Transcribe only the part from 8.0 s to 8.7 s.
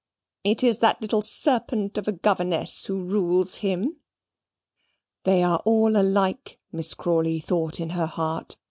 heart.